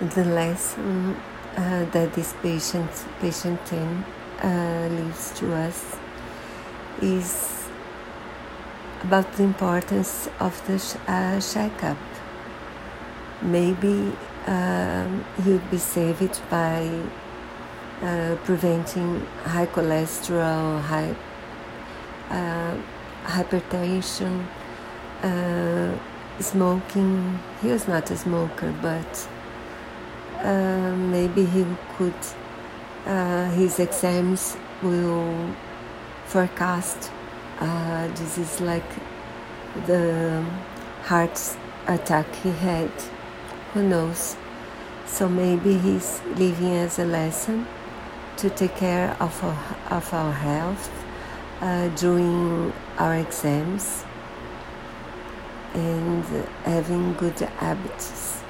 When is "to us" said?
5.38-5.96